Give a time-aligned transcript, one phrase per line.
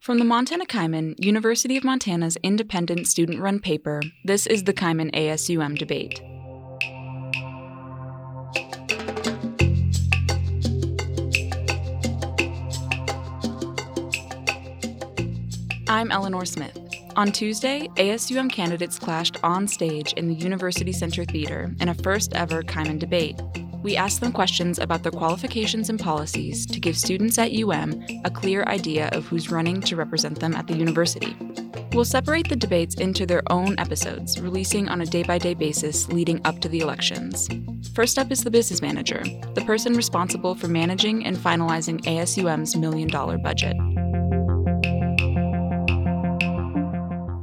[0.00, 5.12] From the Montana Kaimin, University of Montana's independent student run paper, this is the Kaimin
[5.12, 6.22] ASUM debate.
[15.86, 16.78] I'm Eleanor Smith.
[17.16, 22.32] On Tuesday, ASUM candidates clashed on stage in the University Center Theater in a first
[22.32, 23.38] ever Kaimin debate.
[23.82, 28.30] We asked them questions about their qualifications and policies to give students at UM a
[28.30, 31.34] clear idea of who's running to represent them at the university.
[31.92, 36.08] We'll separate the debates into their own episodes, releasing on a day by day basis
[36.08, 37.48] leading up to the elections.
[37.94, 39.24] First up is the business manager,
[39.54, 43.76] the person responsible for managing and finalizing ASUM's million dollar budget.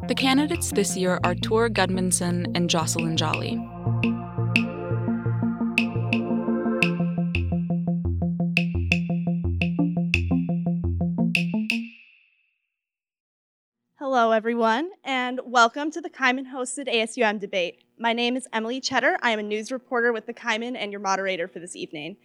[0.08, 3.59] The candidates this year are Tor Gudmundsson and Joselyn Jolly.
[14.20, 17.84] Hello, everyone, and welcome to the Kaimin hosted ASUM debate.
[18.00, 19.20] My name is Emily Cheddar.
[19.22, 22.18] I am a news reporter with the Kaimin and your moderator for this evening.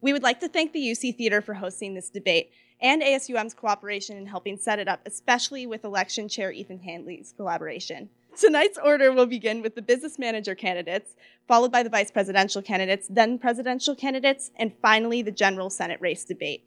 [0.00, 4.16] We would like to thank the UC Theater for hosting this debate and ASUM's cooperation
[4.16, 8.08] in helping set it up, especially with election chair Ethan Handley's collaboration.
[8.40, 11.14] Tonight's order will begin with the business manager candidates,
[11.46, 16.24] followed by the vice presidential candidates, then presidential candidates, and finally the general Senate race
[16.24, 16.64] debate.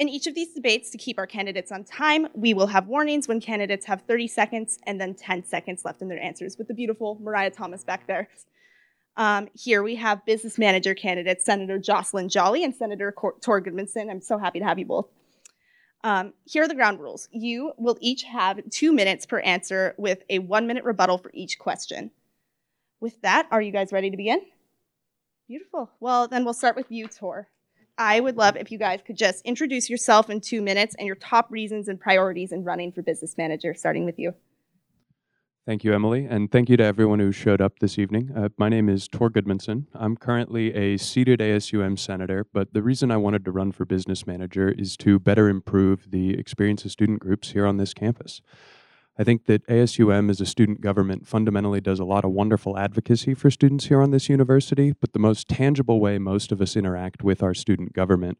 [0.00, 3.28] In each of these debates, to keep our candidates on time, we will have warnings
[3.28, 6.74] when candidates have 30 seconds and then 10 seconds left in their answers with the
[6.74, 8.30] beautiful Mariah Thomas back there.
[9.18, 14.10] Um, here we have business manager candidates, Senator Joselyn Jolly and Senator Tor Gudmundsson.
[14.10, 15.08] I'm so happy to have you both.
[16.02, 17.28] Um, here are the ground rules.
[17.30, 21.58] You will each have two minutes per answer with a one minute rebuttal for each
[21.58, 22.10] question.
[23.00, 24.40] With that, are you guys ready to begin?
[25.46, 25.90] Beautiful.
[26.00, 27.48] Well, then we'll start with you, Tor.
[28.00, 31.16] I would love if you guys could just introduce yourself in two minutes and your
[31.16, 34.32] top reasons and priorities in running for business manager, starting with you.
[35.66, 38.32] Thank you, Emily, and thank you to everyone who showed up this evening.
[38.34, 39.84] Uh, my name is Tor Gudmundsson.
[39.92, 44.26] I'm currently a seated ASUM senator, but the reason I wanted to run for business
[44.26, 48.40] manager is to better improve the experience of student groups here on this campus.
[49.20, 53.34] I think that ASUM as a student government fundamentally does a lot of wonderful advocacy
[53.34, 57.22] for students here on this university, but the most tangible way most of us interact
[57.22, 58.38] with our student government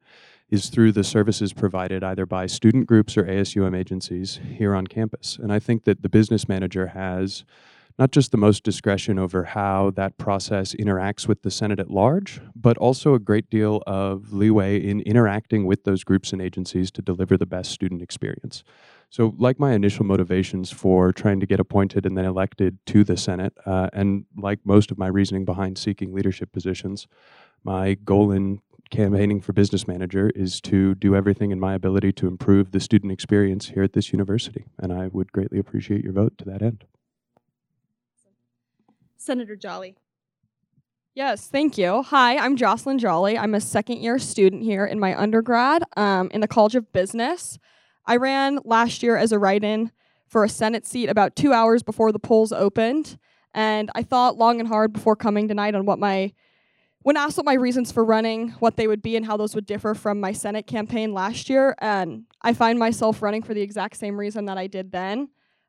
[0.48, 5.38] is through the services provided either by student groups or ASUM agencies here on campus.
[5.38, 7.44] And I think that the business manager has
[7.98, 12.40] not just the most discretion over how that process interacts with the Senate at large,
[12.56, 17.02] but also a great deal of leeway in interacting with those groups and agencies to
[17.02, 18.64] deliver the best student experience.
[19.10, 23.16] So, like my initial motivations for trying to get appointed and then elected to the
[23.16, 27.08] Senate, uh, and like most of my reasoning behind seeking leadership positions,
[27.64, 28.60] my goal in
[28.90, 33.10] campaigning for business manager is to do everything in my ability to improve the student
[33.10, 34.66] experience here at this university.
[34.78, 36.84] And I would greatly appreciate your vote to that end.
[39.16, 39.96] Senator Jolly.
[41.14, 42.02] Yes, thank you.
[42.04, 43.36] Hi, I'm Joselyn Jolly.
[43.36, 47.58] I'm a second year student here in my undergrad um, in the College of Business.
[48.10, 49.92] I ran last year as a write in
[50.26, 53.16] for a Senate seat about two hours before the polls opened.
[53.54, 56.32] And I thought long and hard before coming tonight on what my,
[57.02, 59.64] when asked what my reasons for running, what they would be, and how those would
[59.64, 61.76] differ from my Senate campaign last year.
[61.78, 65.28] And I find myself running for the exact same reason that I did then.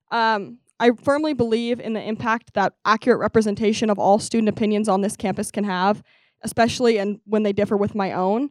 [0.10, 5.02] Um, I firmly believe in the impact that accurate representation of all student opinions on
[5.02, 6.02] this campus can have,
[6.42, 8.50] especially and when they differ with my own.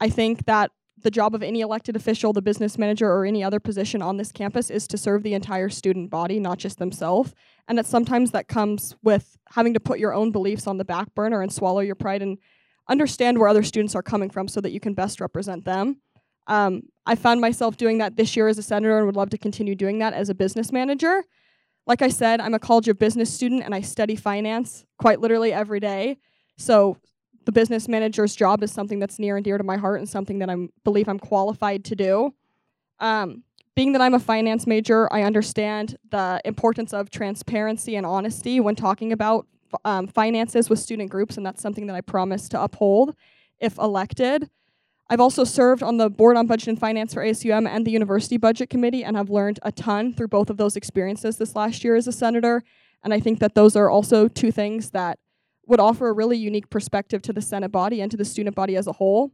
[0.00, 0.72] I think that
[1.02, 4.32] the job of any elected official, the business manager, or any other position on this
[4.32, 7.34] campus is to serve the entire student body, not just themselves.
[7.68, 11.14] And that sometimes that comes with having to put your own beliefs on the back
[11.14, 12.38] burner and swallow your pride and
[12.88, 16.00] understand where other students are coming from so that you can best represent them.
[16.46, 19.38] Um, I found myself doing that this year as a senator and would love to
[19.38, 21.22] continue doing that as a business manager.
[21.86, 25.52] Like I said, I'm a College of Business student and I study finance quite literally
[25.52, 26.18] every day.
[26.58, 26.98] So
[27.50, 30.38] the business manager's job is something that's near and dear to my heart and something
[30.38, 32.32] that I believe I'm qualified to do.
[33.00, 33.42] Um,
[33.74, 38.76] being that I'm a finance major, I understand the importance of transparency and honesty when
[38.76, 39.48] talking about
[39.84, 43.16] um, finances with student groups, and that's something that I promise to uphold
[43.58, 44.48] if elected.
[45.08, 48.36] I've also served on the Board on Budget and Finance for ASUM and the University
[48.36, 51.96] Budget Committee, and have learned a ton through both of those experiences this last year
[51.96, 52.62] as a senator.
[53.02, 55.18] And I think that those are also two things that
[55.70, 58.76] would offer a really unique perspective to the Senate body and to the student body
[58.76, 59.32] as a whole.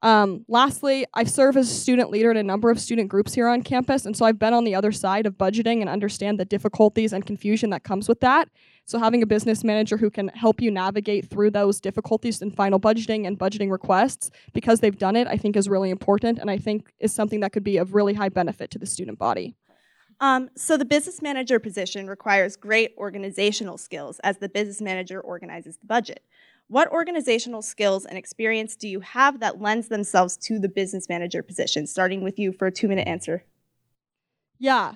[0.00, 3.48] Um, lastly, I serve as a student leader in a number of student groups here
[3.48, 6.44] on campus, and so I've been on the other side of budgeting and understand the
[6.44, 8.48] difficulties and confusion that comes with that.
[8.84, 12.78] So having a business manager who can help you navigate through those difficulties in final
[12.78, 16.58] budgeting and budgeting requests, because they've done it, I think is really important, and I
[16.58, 19.56] think is something that could be of really high benefit to the student body.
[20.20, 25.76] Um, so the business manager position requires great organizational skills as the business manager organizes
[25.76, 26.24] the budget.
[26.66, 31.42] What organizational skills and experience do you have that lends themselves to the business manager
[31.42, 31.86] position?
[31.86, 33.44] Starting with you for a two minute answer.
[34.58, 34.94] Yeah,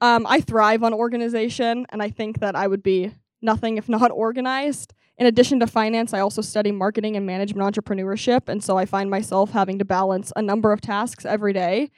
[0.00, 4.10] um, I thrive on organization, and I think that I would be nothing if not
[4.14, 4.92] organized.
[5.16, 9.08] In addition to finance, I also study marketing and management entrepreneurship, and so I find
[9.08, 11.90] myself having to balance a number of tasks every day.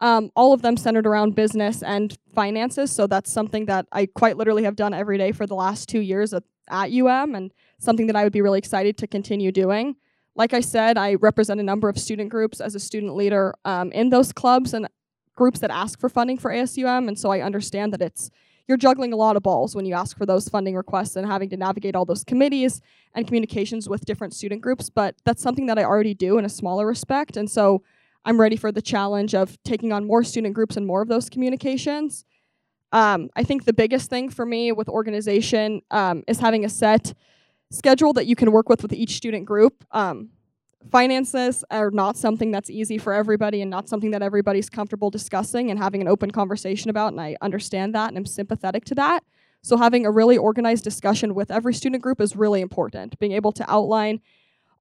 [0.00, 4.36] Um, all of them centered around business and finances, so that's something that I quite
[4.36, 8.06] literally have done every day for the last two years at, at UM, and something
[8.08, 9.96] that I would be really excited to continue doing.
[10.34, 13.92] Like I said, I represent a number of student groups as a student leader um,
[13.92, 14.88] in those clubs and
[15.36, 18.30] groups that ask for funding for ASUM, and so I understand that it's
[18.66, 21.50] you're juggling a lot of balls when you ask for those funding requests and having
[21.50, 22.80] to navigate all those committees
[23.14, 24.88] and communications with different student groups.
[24.88, 27.82] But that's something that I already do in a smaller respect, and so
[28.24, 31.28] I'm ready for the challenge of taking on more student groups and more of those
[31.28, 32.24] communications.
[32.92, 37.12] Um, I think the biggest thing for me with organization um, is having a set
[37.70, 39.84] schedule that you can work with with each student group.
[39.90, 40.30] Um,
[40.90, 45.70] finances are not something that's easy for everybody and not something that everybody's comfortable discussing
[45.70, 49.24] and having an open conversation about, and I understand that and I'm sympathetic to that.
[49.62, 53.18] So having a really organized discussion with every student group is really important.
[53.18, 54.20] Being able to outline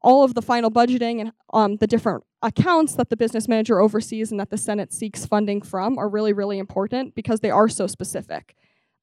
[0.04, 4.32] all of the final budgeting and um, the different accounts that the business manager oversees
[4.32, 7.88] and that the Senate seeks funding from are really, really important because they are so
[7.88, 8.56] specific.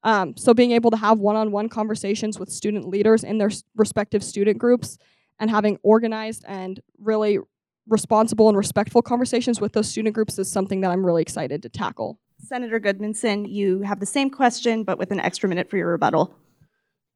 [0.03, 4.57] Um, so being able to have one-on-one conversations with student leaders in their respective student
[4.57, 4.97] groups
[5.39, 7.39] and having organized and really
[7.87, 11.69] responsible and respectful conversations with those student groups is something that I'm really excited to
[11.69, 12.19] tackle.
[12.39, 16.35] Senator Gudmundsson, you have the same question, but with an extra minute for your rebuttal.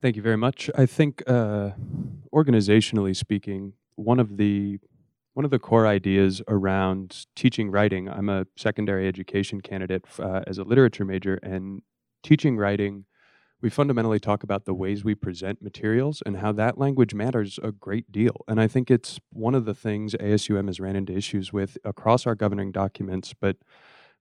[0.01, 0.69] Thank you very much.
[0.75, 1.71] I think, uh,
[2.33, 4.79] organizationally speaking, one of the
[5.33, 8.07] one of the core ideas around teaching writing.
[8.07, 11.81] I'm a secondary education candidate uh, as a literature major, and
[12.23, 13.03] teaching writing,
[13.61, 17.73] we fundamentally talk about the ways we present materials and how that language matters a
[17.73, 18.45] great deal.
[18.47, 22.25] And I think it's one of the things ASUM has ran into issues with across
[22.25, 23.57] our governing documents, but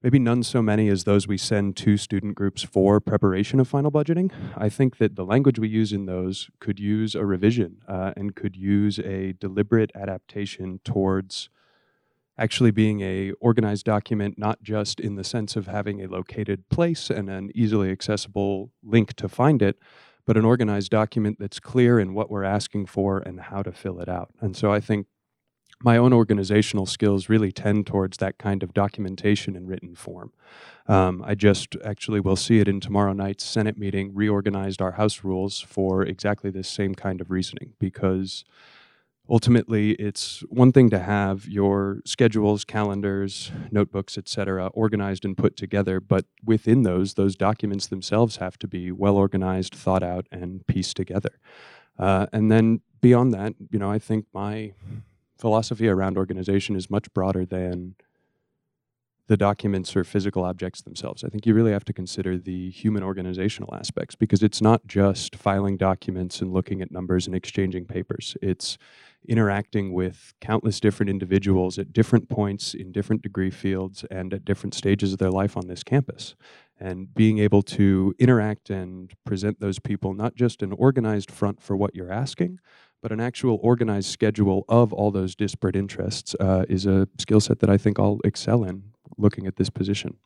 [0.04, 3.90] maybe none so many as those we send to student groups for preparation of final
[3.90, 4.30] budgeting.
[4.54, 8.36] I think that the language we use in those could use a revision uh, and
[8.36, 11.48] could use a deliberate adaptation towards
[12.36, 17.08] actually being a organized document not just in the sense of having a located place
[17.08, 19.78] and an easily accessible link to find it
[20.26, 24.00] but an organized document that's clear in what we're asking for and how to fill
[24.00, 25.06] it out and so i think
[25.84, 30.32] my own organizational skills really tend towards that kind of documentation in written form.
[30.86, 35.22] Um, I just actually will see it in tomorrow night's Senate meeting, reorganized our House
[35.22, 38.44] rules for exactly this same kind of reasoning because
[39.28, 45.98] ultimately it's one thing to have your schedules calendars notebooks etc organized and put together
[45.98, 50.94] but within those those documents themselves have to be well organized thought out and pieced
[50.94, 51.40] together
[51.98, 54.74] uh, and then beyond that you know i think my
[55.44, 57.94] philosophy around organization is much broader than
[59.26, 61.22] the documents or physical objects themselves.
[61.22, 65.36] I think you really have to consider the human organizational aspects because it's not just
[65.36, 68.38] filing documents and looking at numbers and exchanging papers.
[68.40, 68.78] It's
[69.28, 74.72] interacting with countless different individuals at different points in different degree fields and at different
[74.72, 76.36] stages of their life on this campus.
[76.80, 81.76] And being able to interact and present those people not just an organized front for
[81.76, 82.60] what you're asking,
[83.04, 87.58] but an actual organized schedule of all those disparate interests uh, is a skill set
[87.58, 88.82] that I think I'll excel in
[89.18, 90.16] looking at this position.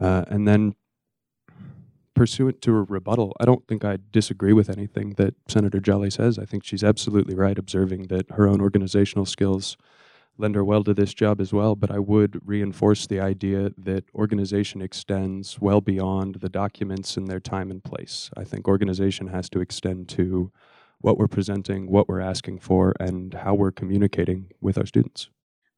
[0.00, 0.74] Uh, and then
[2.14, 6.38] pursuant to a rebuttal, I don't think I disagree with anything that Senator Jolly says.
[6.38, 9.76] I think she's absolutely right, observing that her own organizational skills
[10.38, 11.74] lend her well to this job as well.
[11.76, 17.38] But I would reinforce the idea that organization extends well beyond the documents and their
[17.38, 18.30] time and place.
[18.34, 20.50] I think organization has to extend to
[21.04, 25.28] what we're presenting, what we're asking for, and how we're communicating with our students.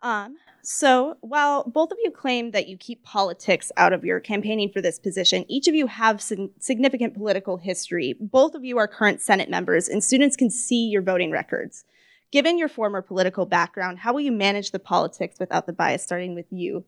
[0.00, 4.70] Um, so, while both of you claim that you keep politics out of your campaigning
[4.70, 8.14] for this position, each of you have significant political history.
[8.20, 11.84] Both of you are current Senate members, and students can see your voting records.
[12.30, 16.36] Given your former political background, how will you manage the politics without the bias, starting
[16.36, 16.84] with you?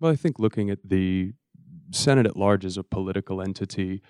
[0.00, 1.34] Well, I think looking at the
[1.90, 4.00] Senate at large as a political entity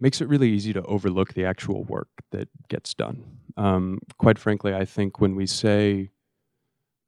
[0.00, 3.24] makes it really easy to overlook the actual work that gets done.
[3.56, 6.10] Um, quite frankly, I think when we say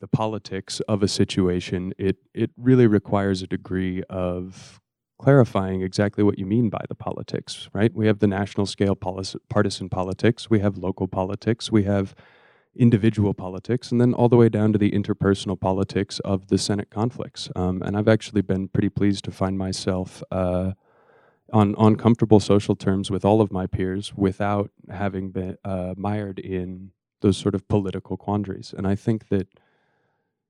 [0.01, 4.81] the politics of a situation, it it really requires a degree of
[5.19, 7.95] clarifying exactly what you mean by the politics, right?
[7.95, 12.15] We have the national scale policy, partisan politics, we have local politics, we have
[12.75, 16.91] individual politics, and then all the way down to the interpersonal politics of the Senate
[16.91, 17.49] conflicts.
[17.57, 20.73] Um, and I've actually been pretty pleased to find myself uh,
[21.53, 26.39] on on comfortable social terms with all of my peers without having been uh, mired
[26.39, 28.75] in those sort of political quandaries.
[28.77, 29.49] And I think that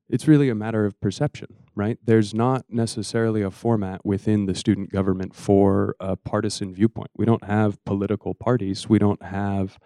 [0.09, 1.99] it's really a matter of perception, right?
[2.05, 7.11] There's not necessarily a format within the student government for a partisan viewpoint.
[7.17, 8.88] We don't have political parties.
[8.88, 9.79] We don't have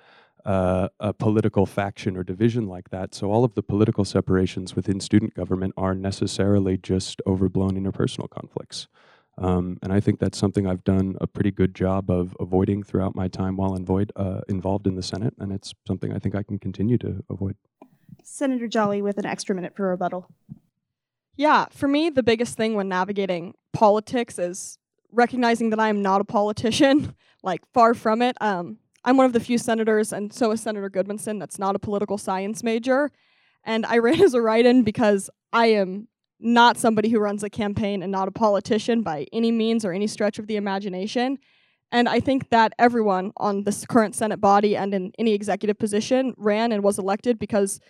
[0.44, 3.14] uh, a political faction or division like that.
[3.14, 8.88] So all of the political separations within student government are necessarily just overblown interpersonal conflicts.
[9.40, 13.16] Um, and I think that's something I've done a pretty good job of avoiding throughout
[13.16, 16.42] my time while invoid, uh, involved in the Senate, and it's something I think I
[16.42, 17.56] can continue to avoid.
[18.22, 20.26] Senator Jolly with an extra minute for rebuttal.
[21.36, 24.78] Yeah, for me, the biggest thing when navigating politics is
[25.10, 28.36] recognizing that I am not a politician, like far from it.
[28.42, 31.78] Um, I'm one of the few senators, and so is Senator Gudmundsson, that's not a
[31.78, 33.10] political science major.
[33.64, 36.08] And I ran as a write in because I am
[36.40, 40.06] not somebody who runs a campaign and not a politician by any means or any
[40.06, 41.38] stretch of the imagination.
[41.92, 46.34] And I think that everyone on this current Senate body and in any executive position
[46.36, 47.80] ran and was elected because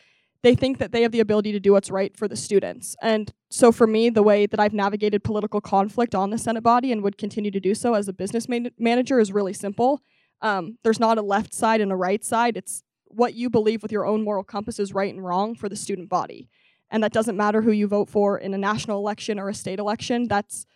[0.42, 2.96] they think that they have the ability to do what's right for the students.
[3.02, 6.92] And so for me, the way that I've navigated political conflict on the Senate body
[6.92, 10.00] and would continue to do so as a business man- manager is really simple.
[10.40, 12.56] Um, there's not a left side and a right side.
[12.56, 15.76] It's what you believe with your own moral compass is right and wrong for the
[15.76, 16.48] student body.
[16.90, 19.78] And that doesn't matter who you vote for in a national election or a state
[19.78, 20.26] election.
[20.28, 20.66] That's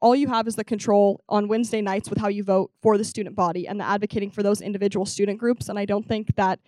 [0.00, 3.04] all you have is the control on Wednesday nights with how you vote for the
[3.04, 5.68] student body and the advocating for those individual student groups.
[5.68, 6.60] And I don't think that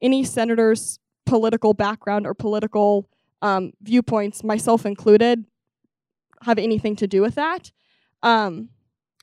[0.00, 3.08] any senator's political background or political
[3.42, 5.44] um, viewpoints, myself included,
[6.42, 7.70] have anything to do with that.
[8.22, 8.70] Um,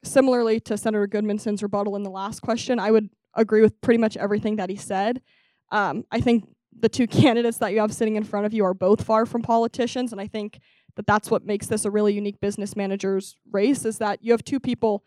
[0.03, 4.17] similarly to Senator Gudmundsson's rebuttal in the last question, I would agree with pretty much
[4.17, 5.21] everything that he said.
[5.71, 6.47] Um, I think
[6.79, 9.41] the two candidates that you have sitting in front of you are both far from
[9.41, 10.59] politicians, and I think
[10.95, 14.43] that that's what makes this a really unique business manager's race is that you have
[14.43, 15.03] two people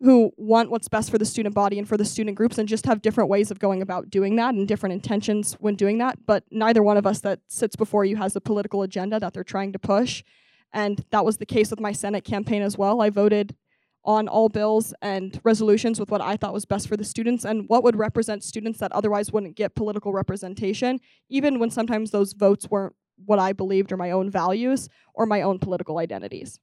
[0.00, 2.86] who want what's best for the student body and for the student groups and just
[2.86, 6.42] have different ways of going about doing that and different intentions when doing that but
[6.50, 9.72] neither one of us that sits before you has a political agenda that they're trying
[9.72, 10.24] to push.
[10.72, 13.00] And that was the case with my senate campaign as well.
[13.00, 13.56] I voted
[14.04, 17.68] on all bills and resolutions with what I thought was best for the students and
[17.68, 22.68] what would represent students that otherwise wouldn't get political representation, even when sometimes those votes
[22.70, 22.94] weren't
[23.26, 26.58] what I believed or my own values or my own political identities.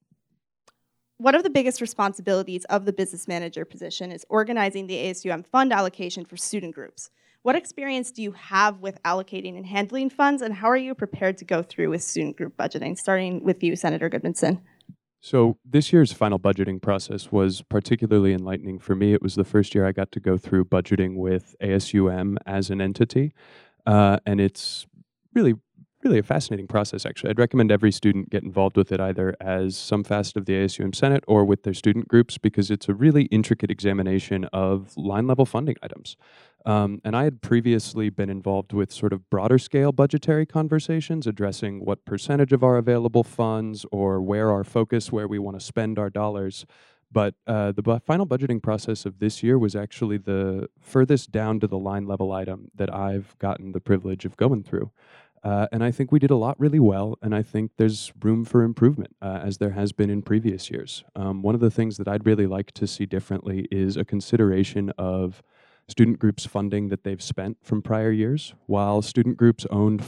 [1.18, 5.74] One of the biggest responsibilities of the business manager position is organizing the ASUM fund
[5.74, 7.10] allocation for student groups.
[7.42, 11.38] What experience do you have with allocating and handling funds, and how are you prepared
[11.38, 12.98] to go through with student group budgeting?
[12.98, 14.60] Starting with you, Senator Gudmundsson.
[15.20, 19.14] So, this year's final budgeting process was particularly enlightening for me.
[19.14, 22.82] It was the first year I got to go through budgeting with ASUM as an
[22.82, 23.34] entity.
[23.86, 24.86] Uh, and it's
[25.34, 25.56] really,
[26.04, 27.32] really a fascinating process, actually.
[27.32, 30.94] I'd recommend every student get involved with it either as some facet of the ASUM
[30.94, 35.46] Senate or with their student groups because it's a really intricate examination of line level
[35.46, 36.16] funding items.
[36.66, 41.86] Um, and I had previously been involved with sort of broader scale budgetary conversations addressing
[41.86, 45.98] what percentage of our available funds or where our focus, where we want to spend
[45.98, 46.66] our dollars.
[47.10, 51.68] But uh, the final budgeting process of this year was actually the furthest down to
[51.68, 54.92] the line level item that I've gotten the privilege of going through.
[55.44, 58.44] Uh, and I think we did a lot really well, and I think there's room
[58.44, 61.06] for improvement, uh, as there has been in previous years.
[61.16, 64.92] Um, one of the things that I'd really like to see differently is a consideration
[64.98, 65.42] of
[65.88, 70.02] student groups funding that they've spent from prior years, while student groups own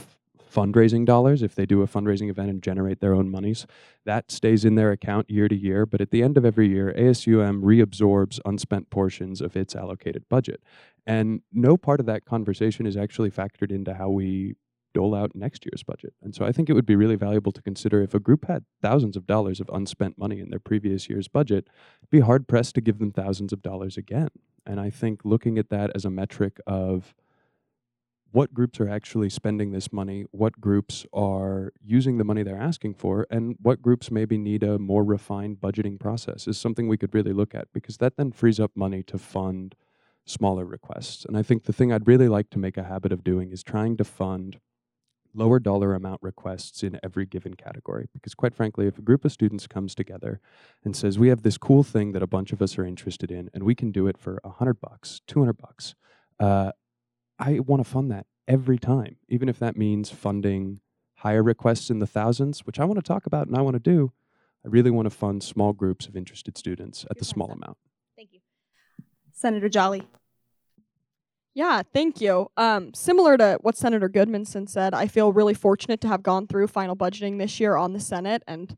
[0.50, 3.66] fundraising dollars, if they do a fundraising event and generate their own monies,
[4.04, 5.86] that stays in their account year to year.
[5.86, 10.60] But at the end of every year, ASUM reabsorbs unspent portions of its allocated budget.
[11.06, 14.56] And no part of that conversation is actually factored into how we
[14.92, 16.14] dole out next year's budget.
[16.22, 18.64] And so I think it would be really valuable to consider if a group had
[18.82, 21.68] thousands of dollars of unspent money in their previous year's budget,
[22.10, 24.30] be hard pressed to give them thousands of dollars again.
[24.66, 27.14] And I think looking at that as a metric of
[28.32, 32.94] what groups are actually spending this money, what groups are using the money they're asking
[32.94, 37.14] for, and what groups maybe need a more refined budgeting process is something we could
[37.14, 39.74] really look at because that then frees up money to fund
[40.24, 41.24] smaller requests.
[41.24, 43.62] And I think the thing I'd really like to make a habit of doing is
[43.62, 44.60] trying to fund
[45.34, 48.08] lower dollar amount requests in every given category.
[48.12, 50.40] Because quite frankly, if a group of students comes together
[50.84, 53.50] and says, we have this cool thing that a bunch of us are interested in,
[53.54, 55.94] and we can do it for a hundred bucks, 200 bucks,
[56.38, 56.72] uh,
[57.38, 60.80] I want to fund that every time, even if that means funding
[61.16, 63.80] higher requests in the thousands, which I want to talk about and I want to
[63.80, 64.12] do,
[64.64, 67.78] I really want to fund small groups of interested students at the small amount.
[68.16, 68.40] Thank you.
[69.32, 70.06] Senator Jolly.
[71.54, 72.48] Yeah, thank you.
[72.56, 76.68] Um, similar to what Senator Gudmundsson said, I feel really fortunate to have gone through
[76.68, 78.76] final budgeting this year on the Senate, and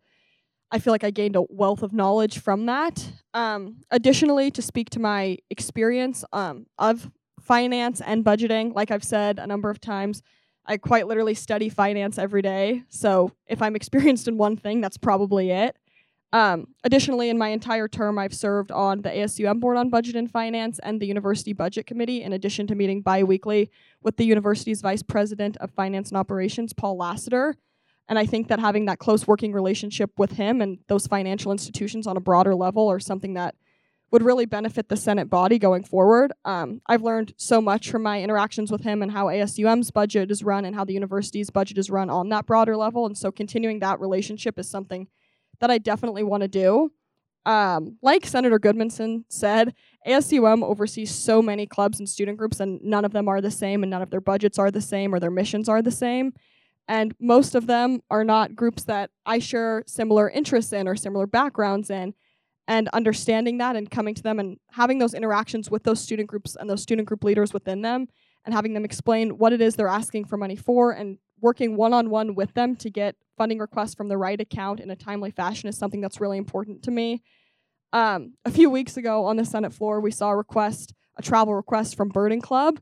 [0.71, 3.12] I feel like I gained a wealth of knowledge from that.
[3.35, 7.11] Um, additionally, to speak to my experience um, of
[7.41, 10.23] finance and budgeting, like I've said a number of times,
[10.64, 12.85] I quite literally study finance every day.
[12.88, 15.76] So if I'm experienced in one thing, that's probably it.
[16.32, 20.30] Um, additionally, in my entire term, I've served on the ASUM Board on Budget and
[20.30, 23.70] Finance and the University Budget Committee, in addition to meeting biweekly
[24.02, 27.54] with the university's Vice President of Finance and Operations, Paul Lasiter.
[28.08, 32.06] And I think that having that close working relationship with him and those financial institutions
[32.06, 33.54] on a broader level are something that
[34.10, 36.32] would really benefit the Senate body going forward.
[36.44, 40.42] Um, I've learned so much from my interactions with him and how ASUM's budget is
[40.42, 43.06] run and how the university's budget is run on that broader level.
[43.06, 45.08] And so continuing that relationship is something
[45.62, 46.92] that I definitely want to do.
[47.47, 49.75] Um, like Senator Gudmundsson said,
[50.07, 53.83] ASUM oversees so many clubs and student groups, and none of them are the same,
[53.83, 56.35] and none of their budgets are the same, or their missions are the same.
[56.88, 61.28] And most of them are not groups that I share similar interests in or similar
[61.28, 62.14] backgrounds in.
[62.66, 66.57] And understanding that and coming to them and having those interactions with those student groups
[66.59, 68.09] and those student group leaders within them
[68.45, 71.92] and having them explain what it is they're asking for money for and working one
[71.92, 75.30] on one with them to get funding requests from the right account in a timely
[75.30, 77.22] fashion is something that's really important to me.
[77.92, 81.54] Um, a few weeks ago on the Senate floor, we saw a request, a travel
[81.54, 82.80] request from Birding Club,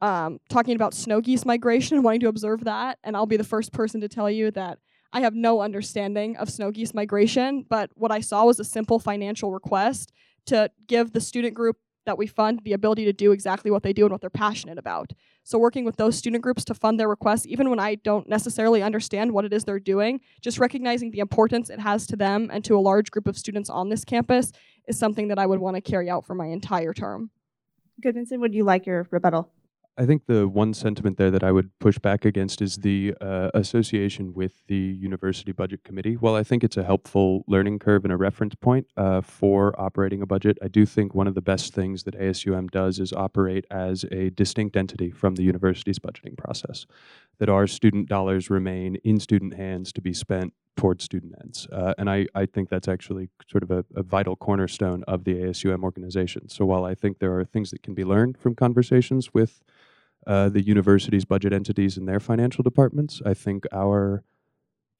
[0.00, 2.98] um, talking about snow geese migration and wanting to observe that.
[3.02, 4.78] And I'll be the first person to tell you that
[5.12, 8.98] I have no understanding of snow geese migration, but what I saw was a simple
[8.98, 10.12] financial request
[10.46, 13.92] to give the student group that we fund the ability to do exactly what they
[13.92, 15.12] do and what they're passionate about.
[15.44, 18.82] So working with those student groups to fund their requests, even when I don't necessarily
[18.82, 22.64] understand what it is they're doing, just recognizing the importance it has to them and
[22.64, 24.52] to a large group of students on this campus
[24.86, 27.30] is something that I would want to carry out for my entire term.
[28.04, 29.50] Gudmundsson, would you like your rebuttal?
[29.98, 33.50] I think the one sentiment there that I would push back against is the uh,
[33.52, 36.14] association with the University Budget Committee.
[36.14, 40.22] While I think it's a helpful learning curve and a reference point uh, for operating
[40.22, 43.66] a budget, I do think one of the best things that ASUM does is operate
[43.70, 46.86] as a distinct entity from the university's budgeting process.
[47.38, 51.68] That our student dollars remain in student hands to be spent towards student ends.
[51.70, 55.34] Uh, and I, I think that's actually sort of a, a, vital cornerstone of the
[55.34, 56.48] ASUM organization.
[56.48, 59.62] So while I think there are things that can be learned from conversations with
[60.26, 64.24] uh, the university's budget entities and their financial departments, I think our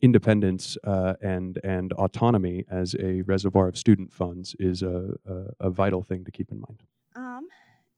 [0.00, 5.70] independence uh, and and autonomy as a reservoir of student funds is a, a, a
[5.70, 6.82] vital thing to keep in mind.
[7.14, 7.46] Um,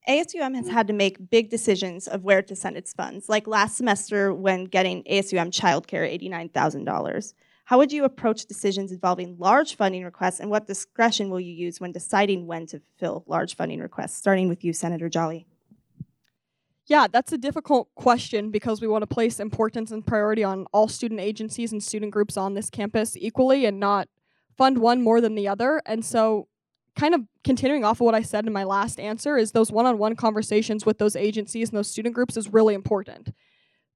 [0.07, 3.77] ASUM has had to make big decisions of where to send its funds, like last
[3.79, 6.05] semester when getting ASUM childcare
[6.53, 7.33] $89,000.
[7.65, 11.81] How would you approach decisions involving large funding requests, and what discretion will you use
[11.81, 14.17] when deciding when to fulfill large funding requests?
[14.17, 15.47] Starting with you, Senator Jolly.
[16.87, 20.87] Yeah, that's a difficult question because we want to place importance and priority on all
[20.87, 24.09] student agencies and student groups on this campus equally and not
[24.57, 25.81] fund one more than the other.
[25.87, 26.49] And so,
[26.95, 29.87] kind of continuing off of what I said in my last answer, is those one
[29.87, 33.35] on one conversations with those agencies and those student groups is really important.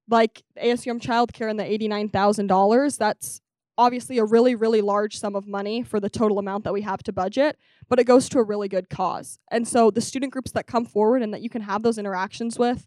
[0.08, 3.42] Like ASUM childcare and the $89,000, that's
[3.78, 7.02] obviously a really, really large sum of money for the total amount that we have
[7.04, 7.56] to budget,
[7.88, 9.38] but it goes to a really good cause.
[9.50, 12.58] And so the student groups that come forward and that you can have those interactions
[12.58, 12.86] with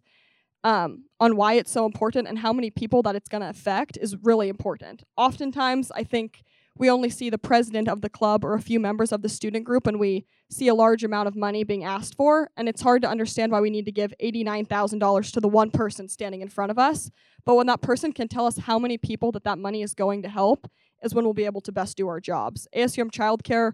[0.64, 3.98] um, on why it's so important and how many people that it's going to affect
[3.98, 5.04] is really important.
[5.18, 6.44] Oftentimes, I think
[6.82, 9.64] we only see the president of the club or a few members of the student
[9.64, 13.04] group and we see a large amount of money being asked for and it's hard
[13.04, 16.72] to understand why we need to give $89,000 to the one person standing in front
[16.72, 17.12] of us.
[17.46, 20.24] But when that person can tell us how many people that that money is going
[20.24, 20.68] to help
[21.04, 22.68] is when we'll be able to best do our jobs.
[22.76, 23.74] ASUM childcare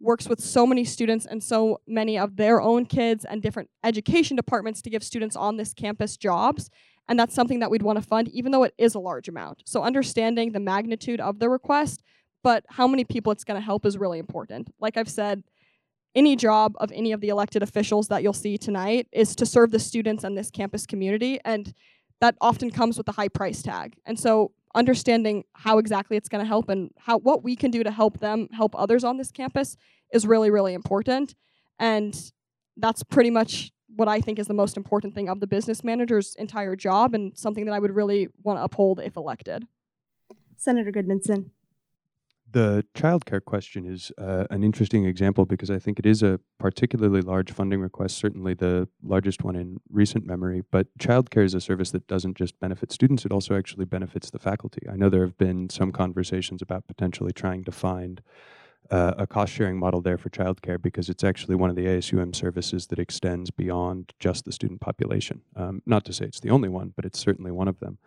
[0.00, 4.34] works with so many students and so many of their own kids and different education
[4.34, 6.70] departments to give students on this campus jobs
[7.08, 9.62] and that's something that we'd want to fund even though it is a large amount.
[9.64, 12.02] So understanding the magnitude of the request
[12.42, 14.72] but how many people it's going to help is really important.
[14.80, 15.42] Like I've said,
[16.14, 19.70] any job of any of the elected officials that you'll see tonight is to serve
[19.70, 21.74] the students and this campus community, and
[22.20, 23.96] that often comes with a high price tag.
[24.06, 27.82] And so understanding how exactly it's going to help and how what we can do
[27.82, 29.76] to help them help others on this campus
[30.12, 31.34] is really really important
[31.78, 32.32] and
[32.76, 36.34] that's pretty much what I think is the most important thing of the business manager's
[36.36, 39.66] entire job and something that I would really want to uphold if elected.
[40.56, 41.50] Senator Gudmundsson
[42.50, 47.20] The childcare question is uh, an interesting example because I think it is a particularly
[47.20, 50.62] large funding request, certainly the largest one in recent memory.
[50.70, 54.38] But childcare is a service that doesn't just benefit students, it also actually benefits the
[54.38, 54.80] faculty.
[54.90, 58.22] I know there have been some conversations about potentially trying to find
[58.90, 62.34] uh, a cost sharing model there for childcare because it's actually one of the ASUM
[62.34, 65.42] services that extends beyond just the student population.
[65.54, 67.98] Um, not to say it's the only one, but it's certainly one of them.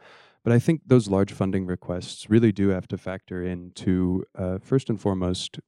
[0.44, 4.90] But I think those large funding requests really do have to factor into, uh, first
[4.90, 5.60] and foremost,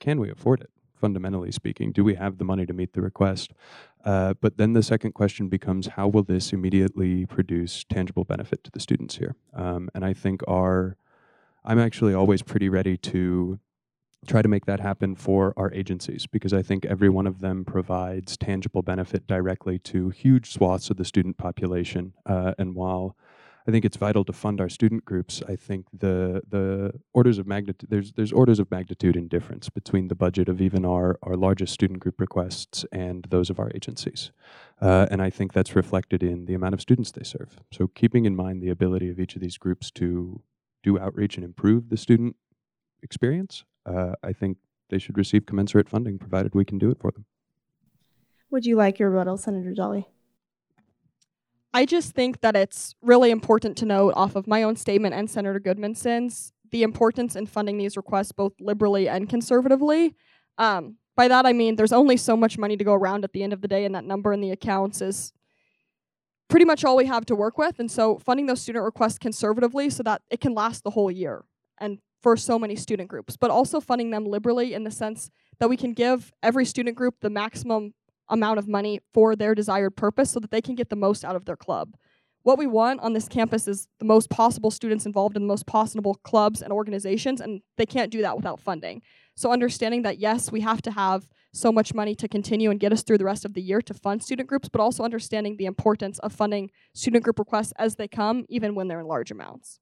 [0.00, 0.70] can we afford it?
[0.94, 3.52] Fundamentally speaking, do we have the money to meet the request?
[4.04, 8.70] Uh, but then the second question becomes how will this immediately produce tangible benefit to
[8.70, 9.36] the students here?
[9.54, 10.96] Um, and I think our,
[11.64, 13.60] I'm actually always pretty ready to
[14.26, 17.64] try to make that happen for our agencies because I think every one of them
[17.64, 22.14] provides tangible benefit directly to huge swaths of the student population.
[22.24, 23.16] Uh, and while
[23.66, 25.42] I think it's vital to fund our student groups.
[25.48, 30.06] I think the the orders of magnitude there's there's orders of magnitude in difference between
[30.06, 34.30] the budget of even our our largest student group requests and those of our agencies,
[34.80, 37.58] uh, and I think that's reflected in the amount of students they serve.
[37.72, 40.42] So keeping in mind the ability of each of these groups to
[40.84, 42.36] do outreach and improve the student
[43.02, 44.58] experience, uh, I think
[44.90, 47.24] they should receive commensurate funding provided we can do it for them.
[48.50, 50.06] Would you like your rebuttal, Senator Jolly?
[51.72, 55.30] I just think that it's really important to note off of my own statement and
[55.30, 60.14] Senator Gudmundsson's the importance in funding these requests both liberally and conservatively.
[60.58, 63.42] Um, by that I mean there's only so much money to go around at the
[63.42, 65.32] end of the day, and that number in the accounts is
[66.48, 67.78] pretty much all we have to work with.
[67.78, 71.44] And so funding those student requests conservatively so that it can last the whole year
[71.78, 75.68] and for so many student groups, but also funding them liberally in the sense that
[75.68, 77.94] we can give every student group the maximum
[78.28, 81.36] amount of money for their desired purpose so that they can get the most out
[81.36, 81.96] of their club.
[82.42, 85.66] What we want on this campus is the most possible students involved in the most
[85.66, 89.02] possible clubs and organizations, and they can't do that without funding.
[89.34, 92.92] So, understanding that yes, we have to have so much money to continue and get
[92.92, 95.66] us through the rest of the year to fund student groups, but also understanding the
[95.66, 99.80] importance of funding student group requests as they come, even when they're in large amounts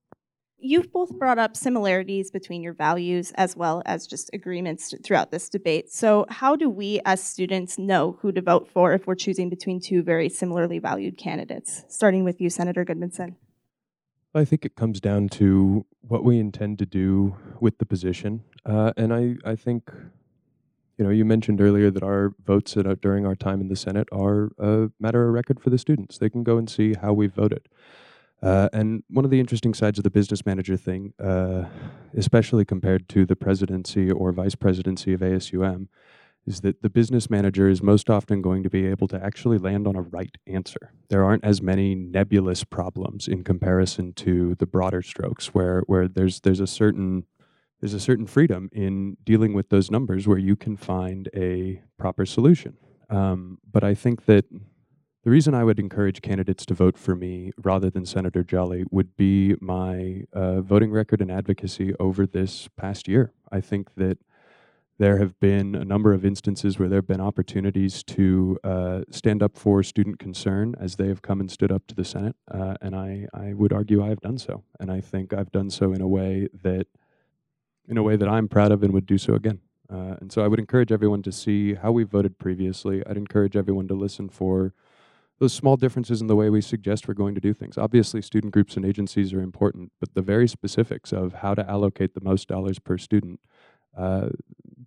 [0.64, 5.48] you've both brought up similarities between your values as well as just agreements throughout this
[5.48, 5.90] debate.
[5.90, 9.78] So, how do we as students know who to vote for if we're choosing between
[9.78, 11.84] two very similarly valued candidates?
[11.88, 13.34] Starting with you, Senator Gudmundsson.
[14.34, 18.42] I think it comes down to what we intend to do with the position.
[18.64, 19.92] Uh, and I, I think,
[20.98, 23.76] you know, you mentioned earlier that our votes at, uh, during our time in the
[23.76, 26.18] Senate are a matter of record for the students.
[26.18, 27.68] They can go and see how we voted.
[28.44, 31.64] Uh, and one of the interesting sides of the business manager thing, uh,
[32.14, 35.88] especially compared to the presidency or vice presidency of ASUM,
[36.46, 39.86] is that the business manager is most often going to be able to actually land
[39.86, 40.92] on a right answer.
[41.08, 46.40] There aren't as many nebulous problems in comparison to the broader strokes, where where there's
[46.40, 47.24] there's a certain
[47.80, 52.26] there's a certain freedom in dealing with those numbers where you can find a proper
[52.26, 52.76] solution.
[53.08, 54.44] Um, but I think that
[55.24, 59.16] the reason I would encourage candidates to vote for me rather than Senator Jolly would
[59.16, 63.32] be my uh, voting record and advocacy over this past year.
[63.50, 64.18] I think that
[64.98, 69.42] there have been a number of instances where there have been opportunities to uh, stand
[69.42, 72.74] up for student concern as they have come and stood up to the Senate, uh,
[72.82, 75.94] and I, I would argue I have done so, and I think I've done so
[75.94, 76.86] in a way that,
[77.88, 79.60] in a way that I'm proud of and would do so again.
[79.90, 83.02] Uh, and so I would encourage everyone to see how we voted previously.
[83.06, 84.74] I'd encourage everyone to listen for
[85.44, 87.76] those small differences in the way we suggest we're going to do things.
[87.76, 92.14] Obviously, student groups and agencies are important, but the very specifics of how to allocate
[92.14, 93.38] the most dollars per student,
[93.94, 94.30] uh,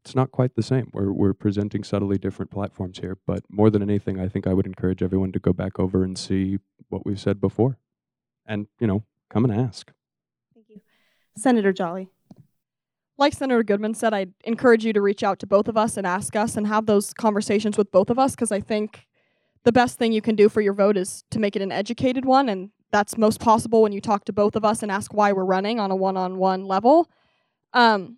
[0.02, 0.90] it's not quite the same.
[0.94, 4.66] We're, we're presenting subtly different platforms here, but more than anything, I think I would
[4.66, 6.58] encourage everyone to go back over and see
[6.90, 7.78] what we've said before.
[8.44, 9.92] And, you know, come and ask.
[10.56, 10.82] Thank you.
[11.38, 12.10] Senator Jolly.
[13.20, 16.08] Like Senator Goodman said, I'd encourage you to reach out to both of us and
[16.08, 19.08] ask us and have those conversations with both of us because I think
[19.68, 22.24] the best thing you can do for your vote is to make it an educated
[22.24, 25.34] one and that's most possible when you talk to both of us and ask why
[25.34, 27.12] we're running on a one-on-one level.
[27.74, 28.16] Um,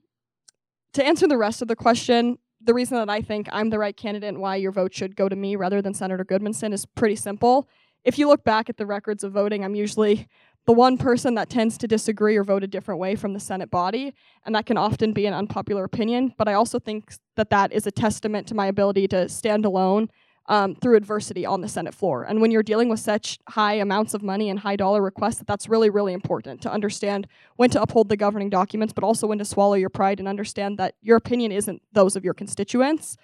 [0.94, 3.98] to answer the rest of the question the reason that i think i'm the right
[3.98, 7.16] candidate and why your vote should go to me rather than senator gudmundsson is pretty
[7.16, 7.68] simple.
[8.04, 10.28] If you look back at the records of voting i'm usually
[10.68, 13.72] the one person that tends to disagree or vote a different way from the senate
[13.72, 14.14] body
[14.46, 17.88] and that can often be an unpopular opinion but i also think that that is
[17.88, 20.10] a testament to my ability to stand alone
[20.50, 22.24] um, through adversity on the Senate floor.
[22.24, 25.70] And when you're dealing with such high amounts of money and high dollar requests, that's
[25.70, 29.46] really, really important to understand when to uphold the governing documents, but also when to
[29.46, 33.16] swallow your pride and understand that your opinion isn't those of your constituents.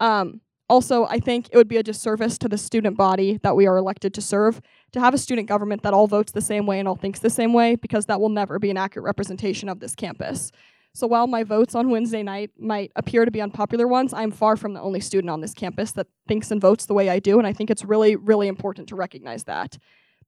[0.00, 3.66] Um, also, I think it would be a disservice to the student body that we
[3.66, 4.60] are elected to serve
[4.92, 7.30] to have a student government that all votes the same way and all thinks the
[7.30, 10.50] same way, because that will never be an accurate representation of this campus.
[10.94, 14.56] So while my votes on Wednesday night might appear to be unpopular ones, I'm far
[14.56, 17.38] from the only student on this campus that thinks and votes the way I do,
[17.38, 19.76] and I think it's really, really important to recognize that.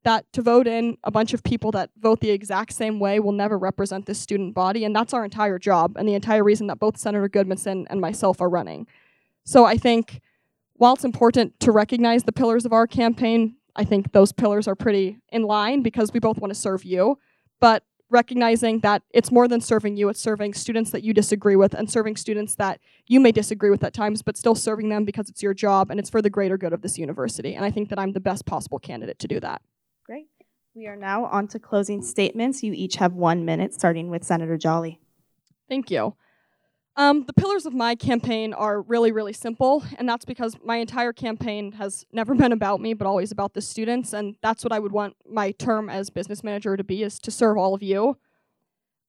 [0.03, 3.33] That to vote in a bunch of people that vote the exact same way will
[3.33, 6.81] never represent this student body, and that's our entire job and the entire reason that
[6.81, 8.89] both Senator Gudmundsson and myself are running.
[9.45, 10.21] So I think
[10.75, 14.75] while it's important to recognize the pillars of our campaign, I think those pillars are
[14.75, 17.19] pretty in line because we both want to serve you.
[17.61, 21.75] But recognizing that it's more than serving you, it's serving students that you disagree with
[21.75, 25.29] and serving students that you may disagree with at times, but still serving them because
[25.29, 27.55] it's your job and it's for the greater good of this university.
[27.55, 29.61] And I think that I'm the best possible candidate to do that.
[30.05, 30.29] Great.
[30.75, 32.63] We are now on to closing statements.
[32.63, 35.01] You each have one minute, starting with Senator Jolly.
[35.69, 36.15] Thank you.
[36.99, 41.13] Um, the pillars of my campaign are really, really simple, and that's because my entire
[41.13, 44.79] campaign has never been about me, but always about the students, and that's what I
[44.79, 48.17] would want my term as business manager to be, is to serve all of you.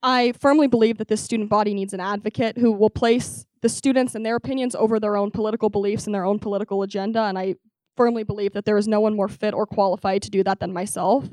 [0.04, 4.16] I firmly believe that this student body needs an advocate who will place the students
[4.16, 7.56] and their opinions over their own political beliefs and their own political agenda, and I
[7.96, 10.74] firmly believe that there is no one more fit or qualified to do that than
[10.74, 11.30] myself.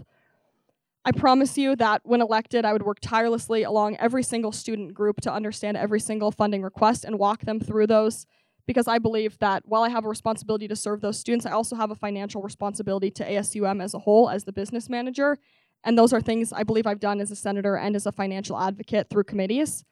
[1.07, 5.21] I promise you that when elected, I would work tirelessly along every single student group
[5.23, 8.27] to understand every single funding request and walk them through those
[8.67, 11.77] because I believe that while I have a responsibility to serve those students, I also
[11.77, 15.38] have a financial responsibility to ASUM as a whole as the business manager.
[15.85, 18.59] And those are things I believe I've done as a senator and as a financial
[18.59, 19.85] advocate through committees.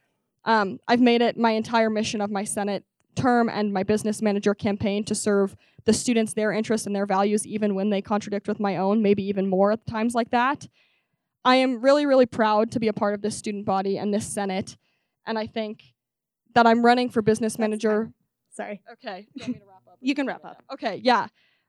[0.47, 4.55] Um, I've made it my entire mission of my Senate term and my business manager
[4.55, 8.59] campaign to serve the students, their interests, and their values, even when they contradict with
[8.59, 10.67] my own, maybe even more at times like that.
[11.45, 14.27] I am really, really proud to be a part of this student body and this
[14.27, 14.77] Senate.
[15.27, 15.83] And I think
[16.55, 18.13] that I'm running for business manager.
[18.51, 18.83] Sorry.
[18.93, 19.29] Okay.
[19.35, 19.99] You, want me to wrap up?
[20.01, 20.63] You can wrap up.
[20.73, 21.27] Okay, yeah.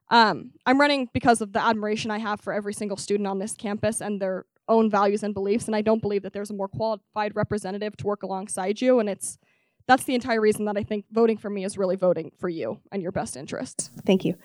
[0.09, 3.53] Um, I'm running because of the admiration I have for every single student on this
[3.53, 5.67] campus and their own values and beliefs.
[5.67, 8.99] And I don't believe that there's a more qualified representative to work alongside you.
[8.99, 9.37] And it's
[9.87, 12.79] that's the entire reason that I think voting for me is really voting for you
[12.91, 13.89] and your best interests.
[14.05, 14.35] Thank you.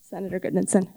[0.00, 0.88] Senator Gudmundsson.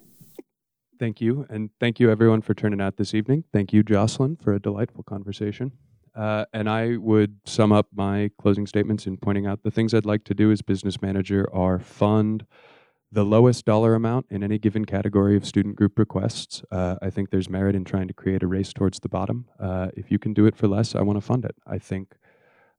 [1.00, 3.44] Thank you, and thank you everyone for turning out this evening.
[3.52, 5.72] Thank you, Joselyn, for a delightful conversation.
[6.16, 10.06] Uh, and I would sum up my closing statements in pointing out the things I'd
[10.06, 12.46] like to do as business manager are fund
[13.12, 16.64] the lowest dollar amount in any given category of student group requests.
[16.72, 19.46] Uh, I think there's merit in trying to create a race towards the bottom.
[19.60, 21.56] Uh, if you can do it for less, I want to fund it.
[21.66, 22.16] I think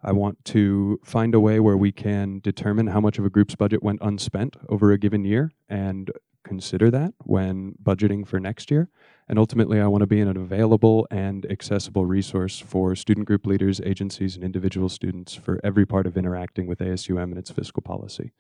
[0.02, 3.54] I want to find a way where we can determine how much of a group's
[3.54, 6.10] budget went unspent over a given year and
[6.44, 8.88] consider that when budgeting for next year.
[9.28, 13.80] And ultimately, I want to be an available and accessible resource for student group leaders,
[13.84, 18.32] agencies, and individual students for every part of interacting with ASUM and its fiscal policy.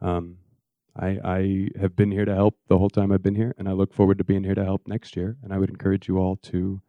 [0.00, 0.38] Um,
[0.96, 3.72] I, I have been here to help the whole time I've been here, and I
[3.72, 5.36] look forward to being here to help next year.
[5.42, 6.80] And I would encourage you all to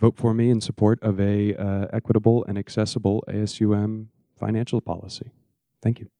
[0.00, 4.06] vote for me in support of a uh, equitable and accessible ASUM
[4.38, 5.30] financial policy.
[5.82, 6.15] Thank you.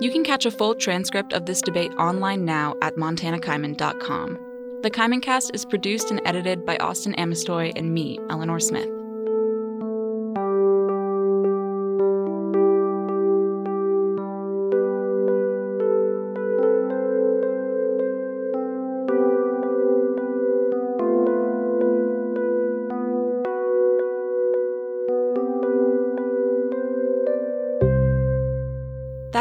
[0.00, 4.38] You can catch a full transcript of this debate online now at montanakaimin.com.
[4.82, 8.97] The Kaimin Cast is produced and edited by Austin Amestoy and me, Eleanor Smith.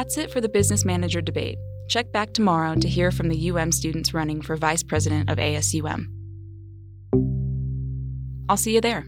[0.08, 1.58] That's it for the Business Manager debate.
[1.90, 6.06] Check back tomorrow to hear from the UM students running for Vice President of ASUM.
[8.48, 9.06] I'll see you there.